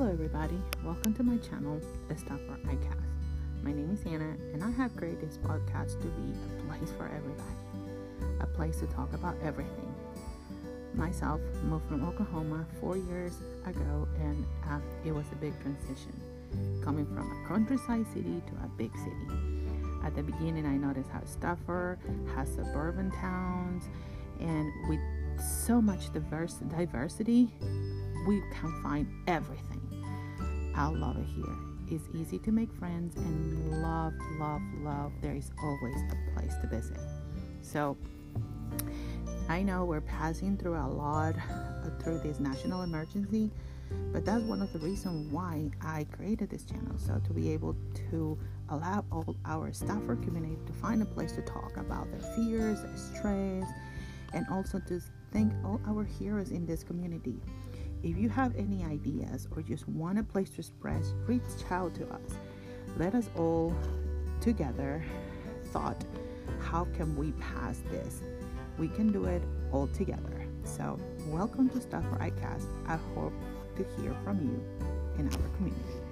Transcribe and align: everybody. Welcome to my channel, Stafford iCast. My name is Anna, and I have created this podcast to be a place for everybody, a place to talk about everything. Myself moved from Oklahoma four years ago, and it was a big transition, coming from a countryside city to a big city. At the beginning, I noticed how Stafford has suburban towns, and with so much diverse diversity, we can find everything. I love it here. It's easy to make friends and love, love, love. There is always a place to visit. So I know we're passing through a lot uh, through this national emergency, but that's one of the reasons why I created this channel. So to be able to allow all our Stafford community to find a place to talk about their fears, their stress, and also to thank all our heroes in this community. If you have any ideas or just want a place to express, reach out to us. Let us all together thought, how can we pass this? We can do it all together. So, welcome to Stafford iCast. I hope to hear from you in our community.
everybody. 0.00 0.58
Welcome 0.82 1.12
to 1.14 1.22
my 1.22 1.36
channel, 1.36 1.78
Stafford 2.16 2.62
iCast. 2.64 3.04
My 3.62 3.72
name 3.72 3.90
is 3.92 4.00
Anna, 4.06 4.36
and 4.54 4.64
I 4.64 4.70
have 4.70 4.96
created 4.96 5.20
this 5.20 5.36
podcast 5.36 6.00
to 6.00 6.08
be 6.08 6.32
a 6.32 6.62
place 6.66 6.90
for 6.96 7.06
everybody, 7.06 8.40
a 8.40 8.46
place 8.46 8.78
to 8.80 8.86
talk 8.86 9.12
about 9.12 9.36
everything. 9.44 9.94
Myself 10.94 11.42
moved 11.64 11.86
from 11.88 12.08
Oklahoma 12.08 12.66
four 12.80 12.96
years 12.96 13.34
ago, 13.66 14.08
and 14.18 14.46
it 15.04 15.12
was 15.12 15.26
a 15.30 15.36
big 15.36 15.52
transition, 15.60 16.18
coming 16.82 17.04
from 17.06 17.30
a 17.30 17.46
countryside 17.46 18.06
city 18.14 18.42
to 18.46 18.54
a 18.64 18.68
big 18.78 18.90
city. 18.96 19.28
At 20.04 20.16
the 20.16 20.22
beginning, 20.22 20.64
I 20.64 20.78
noticed 20.78 21.10
how 21.10 21.22
Stafford 21.26 21.98
has 22.34 22.48
suburban 22.48 23.10
towns, 23.10 23.84
and 24.40 24.72
with 24.88 25.00
so 25.38 25.82
much 25.82 26.10
diverse 26.14 26.54
diversity, 26.54 27.52
we 28.26 28.42
can 28.54 28.82
find 28.82 29.06
everything. 29.28 29.81
I 30.82 30.88
love 30.88 31.16
it 31.16 31.26
here. 31.36 31.54
It's 31.92 32.08
easy 32.12 32.40
to 32.40 32.50
make 32.50 32.72
friends 32.72 33.14
and 33.14 33.82
love, 33.82 34.14
love, 34.40 34.60
love. 34.82 35.12
There 35.20 35.36
is 35.36 35.52
always 35.62 35.94
a 36.10 36.34
place 36.34 36.56
to 36.60 36.66
visit. 36.66 36.98
So 37.60 37.96
I 39.48 39.62
know 39.62 39.84
we're 39.84 40.00
passing 40.00 40.56
through 40.56 40.74
a 40.74 40.88
lot 40.88 41.36
uh, 41.36 41.90
through 42.02 42.18
this 42.18 42.40
national 42.40 42.82
emergency, 42.82 43.52
but 44.12 44.24
that's 44.24 44.42
one 44.42 44.60
of 44.60 44.72
the 44.72 44.80
reasons 44.80 45.32
why 45.32 45.70
I 45.82 46.04
created 46.10 46.50
this 46.50 46.64
channel. 46.64 46.98
So 46.98 47.20
to 47.28 47.32
be 47.32 47.52
able 47.52 47.76
to 48.10 48.36
allow 48.68 49.04
all 49.12 49.36
our 49.44 49.72
Stafford 49.72 50.20
community 50.24 50.58
to 50.66 50.72
find 50.72 51.00
a 51.00 51.06
place 51.06 51.30
to 51.32 51.42
talk 51.42 51.76
about 51.76 52.10
their 52.10 52.34
fears, 52.34 52.82
their 52.82 52.96
stress, 52.96 53.68
and 54.32 54.44
also 54.50 54.80
to 54.88 55.00
thank 55.32 55.52
all 55.64 55.80
our 55.86 56.02
heroes 56.02 56.50
in 56.50 56.66
this 56.66 56.82
community. 56.82 57.36
If 58.02 58.18
you 58.18 58.28
have 58.30 58.56
any 58.56 58.84
ideas 58.84 59.46
or 59.54 59.62
just 59.62 59.88
want 59.88 60.18
a 60.18 60.24
place 60.24 60.50
to 60.50 60.58
express, 60.58 61.12
reach 61.28 61.42
out 61.70 61.94
to 61.94 62.08
us. 62.08 62.36
Let 62.98 63.14
us 63.14 63.30
all 63.36 63.72
together 64.40 65.04
thought, 65.66 66.04
how 66.60 66.86
can 66.96 67.14
we 67.14 67.30
pass 67.32 67.80
this? 67.92 68.22
We 68.76 68.88
can 68.88 69.12
do 69.12 69.26
it 69.26 69.42
all 69.70 69.86
together. 69.86 70.44
So, 70.64 70.98
welcome 71.28 71.68
to 71.70 71.80
Stafford 71.80 72.18
iCast. 72.18 72.66
I 72.88 72.96
hope 73.14 73.34
to 73.76 73.86
hear 73.96 74.16
from 74.24 74.40
you 74.40 74.60
in 75.20 75.28
our 75.28 75.48
community. 75.56 76.11